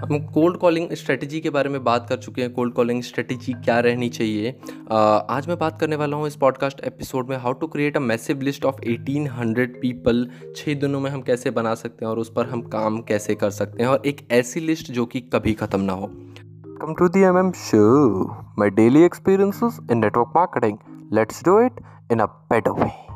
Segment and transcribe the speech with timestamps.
[0.00, 3.80] हम cold calling strategy के बारे में बात कर चुके हैं। कोल्ड कॉलिंग स्ट्रेटजी क्या
[3.80, 4.60] रहनी चाहिए?
[5.30, 8.40] आज मैं बात करने वाला हूँ इस पॉडकास्ट एपिसोड में how to create a massive
[8.40, 12.46] list of 1800 people छः दिनों में हम कैसे बना सकते हैं और उस पर
[12.46, 15.92] हम काम कैसे कर सकते हैं और एक ऐसी लिस्ट जो कि कभी ख़त्म ना
[15.92, 16.10] हो।
[16.80, 18.24] Welcome to the MM Show,
[18.62, 20.76] my daily experiences in network marketing.
[21.12, 23.09] Let's do it in a better way.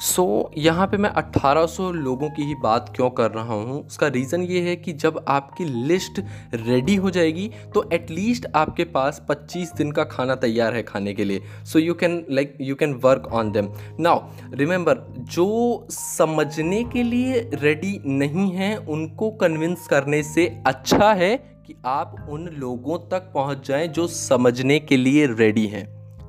[0.00, 3.86] So so, यहाँ पे मैं 1800 लोगों की ही बात क्यों कर रहा हूँ?
[3.86, 6.20] उसका रीज़न ये है कि जब आपकी लिस्ट
[6.54, 11.24] रेडी हो जाएगी तो एटलीस्ट आपके पास 25 दिन का खाना तैयार है खाने के
[11.24, 14.20] लिए। So you can like you can work on them now
[14.54, 21.74] remember जो समझने के लिए रेडी नहीं है उनको कन्विंस करने से अच्छा है कि
[21.86, 25.86] आप उन लोगों तक पहुँच जाएँ जो समझने के लिए रेडी हैं।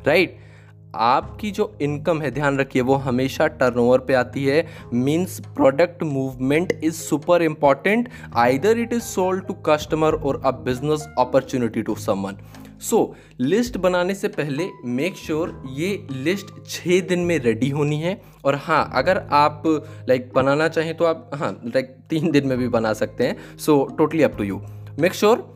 [0.07, 0.48] Right right?
[0.95, 6.71] आपकी जो इनकम है, ध्यान रखिए, वो हमेशा टर्नओवर पे आती है। Means product movement
[6.83, 12.37] is super important either it is sold to customer और a business opportunity to someone
[12.81, 17.99] so list बनाने से पहले मेक श्योर sure ये लिस्ट छः दिन में रेडी होनी
[18.01, 19.63] है। और हाँ अगर आप
[20.09, 23.83] लाइक बनाना चाहें तो आप हाँ लाइक तीन दिन में भी बना सकते हैं। So
[23.97, 24.61] totally up to you
[24.99, 25.47] make sure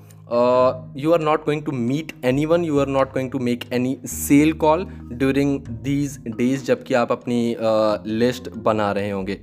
[0.97, 2.11] you are not going to meet
[2.45, 7.11] anyone you are not going to make any sale call during these days जबकि आप
[7.11, 7.55] अपनी
[8.05, 9.39] लिस्ट uh, बना रहे होंगे।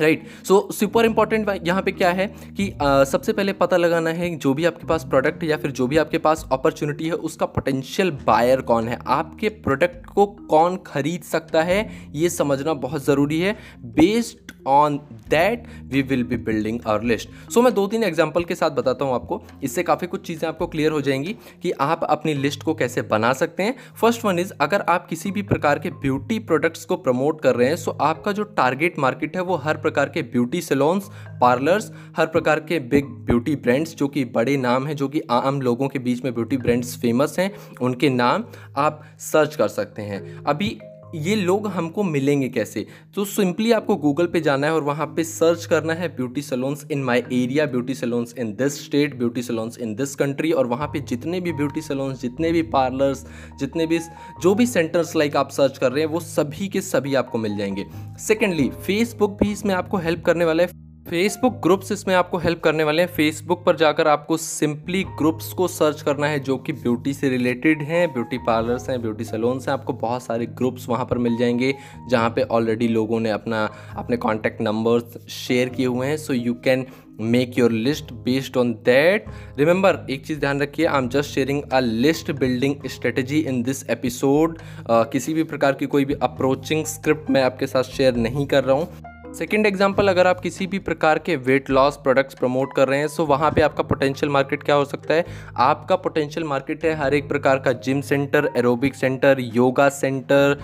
[0.00, 4.34] राइट सो सुपर इंपॉर्टेंट यहाँ पे क्या है कि आ, सबसे पहले पता लगाना है
[4.36, 8.10] जो भी आपके पास प्रोडक्ट या फिर जो भी आपके पास अपॉर्चुनिटी है उसका पोटेंशियल
[8.26, 8.98] बायर कौन है?
[9.08, 13.56] आपके प्रोडक्ट को कौन खरीद सकता है ये समझना बहुत ज़रूरी है।
[13.96, 14.96] Based on
[15.30, 19.04] that we will be building our list so मैं दो तीन एग्ज़ाम्पल के साथ बताता
[19.04, 22.74] हूँ आपको। इससे काफ़ी कुछ चीज़ें आपको क्लियर हो जाएँगी कि आप अपनी लिस्ट को
[22.74, 26.84] कैसे बना सकते हैं। फ़र्स्ट वन इज़ अगर आप किसी भी प्रकार के ब्यूटी प्रोडक्ट्स
[26.84, 30.22] को प्रमोट कर रहे हैं सो आपका जो टारगेट मार्केट है वो हर प्रकार के
[30.22, 35.08] ब्यूटी सलोन्स, पार्लर्स, हर प्रकार के बिग ब्यूटी ब्रांड्स जो कि बड़े नाम हैं, जो
[35.08, 37.50] कि आम लोगों के बीच में ब्यूटी ब्रांड्स फ़ेमस हैं,
[37.82, 38.44] उनके नाम
[38.76, 40.78] आप सर्च कर सकते हैं। अभी
[41.14, 42.86] ये लोग हमको मिलेंगे कैसे?
[43.14, 46.86] तो सिंपली आपको गूगल पे जाना है और वहाँ पे सर्च करना है beauty salons
[46.90, 50.88] in my area beauty salons in this state beauty salons in this country और वहाँ
[50.88, 53.26] पे जितने भी ब्यूटी सलोन्स जितने भी पार्लर्स
[53.60, 53.98] जितने भी
[54.42, 57.56] जो भी सेंटर्स लाइक आप सर्च कर रहे हैं, वो सभी के सभी आपको मिल
[57.56, 57.86] जाएँगे।
[58.18, 62.84] सेकेंडली फेसबुक भी इसमें आपको हेल्प करने वाला है। फेसबुक ग्रुप्स इसमें आपको हेल्प करने
[62.84, 67.12] वाले हैं। फेसबुक पर जाकर आपको सिंपली ग्रुप्स को सर्च करना है, जो कि ब्यूटी
[67.14, 71.18] से रिलेटेड हैं ब्यूटी पार्लर्स हैं ब्यूटी सलोन्स हैं। आपको बहुत सारे ग्रुप्स वहाँ पर
[71.18, 71.72] मिल जाएँगे,
[72.10, 73.64] जहाँ पे ऑलरेडी लोगों ने अपना,
[73.96, 76.86] अपने कॉन्टैक्ट नंबर्स शेयर किए हुए हैं। So you can
[77.20, 79.26] make your list based on that
[79.58, 83.88] remember एक चीज़ ध्यान रखिए I am just sharing a list building strategy in this
[83.90, 84.58] episode
[84.90, 88.76] किसी भी प्रकार की कोई भी अप्रोचिंग स्क्रिप्ट मैं आपके साथ शेयर नहीं कर रहा
[88.76, 92.98] हूँ। सेकेंड एग्ज़ाम्पल अगर आप किसी भी प्रकार के वेट लॉस प्रोडक्ट्स प्रमोट कर रहे
[92.98, 95.24] हैं सो वहाँ पे आपका पोटेंशियल मार्केट क्या हो सकता है?
[95.56, 100.58] आपका पोटेंशियल मार्केट है हर एक प्रकार का gym centre aerobic centre yoga centre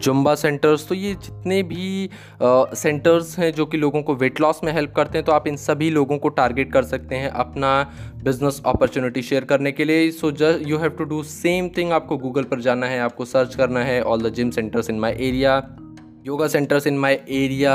[0.00, 2.10] Zumba centres तो ये जितने भी
[2.42, 5.56] सेंटर्स हैं जो कि लोगों को वेट लॉस में हेल्प करते हैं तो आप इन
[5.56, 7.70] सभी लोगों को टारगेट कर सकते हैं अपना
[8.24, 12.18] बिज़नेस अपॉर्चुनिटी शेयर करने के लिए। So just you have to do same thing आपको
[12.18, 15.60] गूगल पर जाना है, आपको सर्च करना है all the gym centres in my area
[16.28, 17.74] yoga centres in my area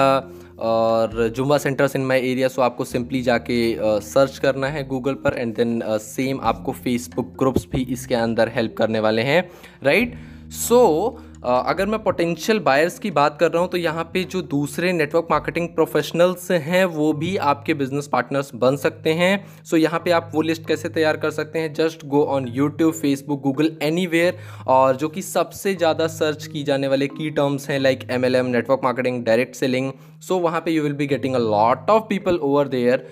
[0.62, 3.56] और Zumba centres in my area so आपको सिंपली जाके
[4.04, 8.76] सर्च करना है गूगल पर एंड देन सेम आपको फेसबुक ग्रुप्स भी इसके अंदर हेल्प
[8.78, 9.42] करने वाले हैं
[9.84, 10.52] राइट right?
[10.54, 14.42] सो so, अगर मैं पोटेंशियल बायर्स की बात कर रहा हूँ तो यहाँ पे जो
[14.44, 20.00] दूसरे नेटवर्क मार्केटिंग प्रोफेशनल्स हैं, वो भी आपके बिज़नेस पार्टनर्स बन सकते हैं। सो यहाँ
[20.00, 21.74] पे आप वो लिस्ट कैसे तैयार कर सकते हैं?
[21.74, 24.08] Just go on YouTube Facebook Google any
[24.68, 28.82] और जो कि सबसे ज़्यादा सर्च की जाने वाले की टर्म्स हैं like um network
[28.84, 32.68] marketing direct selling so वहाँ पे you will be getting a lot of people over
[32.68, 33.08] there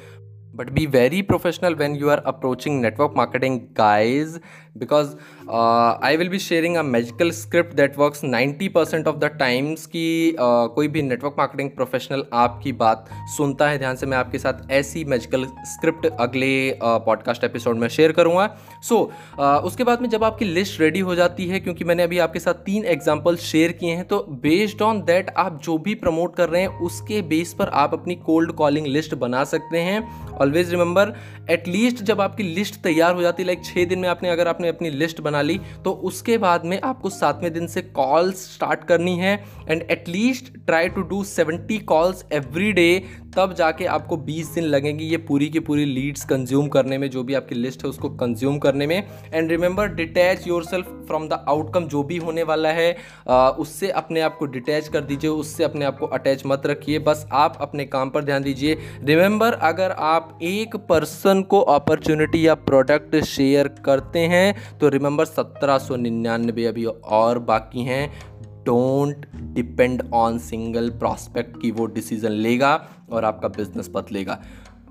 [0.53, 4.39] but be very professional when you are approaching network marketing guys
[4.77, 5.15] because
[5.49, 10.35] uh, I will be sharing a magical script that works 90% of the times कि
[10.39, 14.71] uh, कोई भी network marketing professional आपकी बात सुनता है ध्यान से मैं आपके साथ
[14.71, 20.01] ऐसी मैजिकल स्क्रिप्ट अगले पॉडकास्ट uh, एपिसोड में शेयर करूँगा। सो so, uh, उसके बाद
[20.01, 23.35] में जब आपकी लिस्ट रेडी हो जाती है क्योंकि मैंने अभी आपके साथ तीन एग्ज़ाम्पल
[23.35, 27.21] शेयर किए हैं तो बेस्ड ऑन दैट आप जो भी प्रमोट कर रहे हैं उसके
[27.21, 31.13] बेस पर आप अपनी कोल्ड कॉलिंग लिस्ट बना सकते हैं। ऑलवेज रिमेंबर
[31.49, 34.67] एटलीस्ट जब आपकी लिस्ट तैयार हो जाती है लाइक छः दिन में आपने, अगर आपने
[34.67, 39.17] अपनी लिस्ट बना ली तो उसके बाद में आपको सातवें दिन से कॉल्स स्टार्ट करनी
[39.17, 39.33] है
[39.69, 42.89] and at least try to do seventy calls every day
[43.35, 47.23] तब जाके आपको 20 दिन लगेंगे ये पूरी की पूरी लीड्स कंज्यूम करने में जो
[47.23, 51.85] भी आपकी लिस्ट है उसको कंज्यूम करने में। And remember detach yourself from the outcome
[51.85, 52.95] जो भी होने वाला है
[53.29, 56.99] आ, उससे अपने आप को डिटैच कर दीजिए उससे अपने आप को अटैच मत रखिए।
[56.99, 62.55] बस आप अपने काम पर ध्यान दीजिए। रिमेंबर अगर आप एक पर्सन को अपॉर्चुनिटी या
[62.55, 68.30] प्रोडक्ट शेयर करते हैं तो रिमेंबर सत्रह सौ निन्यानवे अभी और बाकी हैं।
[68.65, 69.25] Don't
[69.55, 72.73] depend on single prospect की वो डिसीज़न लेगा
[73.11, 74.39] और आपका बिज़नेस बदलेगा।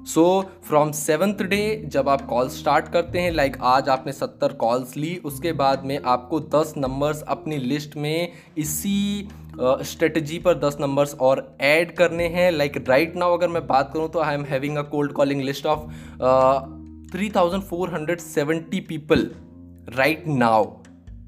[0.08, 0.22] सो
[0.68, 4.96] फ्रॉम सेवन्थ डे जब आप कॉल स्टार्ट करते हैं लाइक like आज आपने सत्तर कॉल्स
[4.96, 9.28] ली उसके बाद में आपको दस नंबर्स अपनी लिस्ट में इसी
[9.60, 13.90] स्ट्रेटजी uh, पर दस नंबर्स और ऐड करने हैं। लाइक राइट नाउ अगर मैं बात
[13.94, 15.80] करूँ तो I am having a cold calling list of
[17.12, 19.30] three thousand four hundred seventy people
[19.96, 20.64] right now.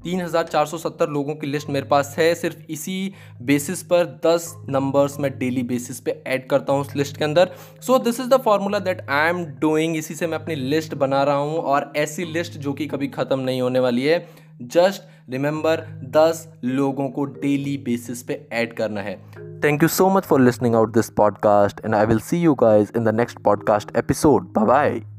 [0.03, 4.05] तीन हज़ार चार सौ सत्तर लोगों की लिस्ट मेरे पास है। सिर्फ़ इसी बेसिस पर
[4.25, 7.51] दस नंबर्स मैं डेली बेसिस पे ऐड करता हूँ उस लिस्ट के अंदर।
[7.81, 11.23] So this is the formula that I am doing इसी से मैं अपनी लिस्ट बना
[11.23, 14.25] रहा हूँ और ऐसी लिस्ट जो कि कभी ख़त्म नहीं होने वाली है।
[14.61, 15.81] जस्ट रिमेंबर
[16.15, 19.15] दस लोगों को डेली बेसिस पे ऐड करना है।
[19.63, 20.41] Thank you so much for
[20.75, 24.53] out this podcast and I will see you guys in the next podcast episode.
[24.53, 25.12] Bye bye.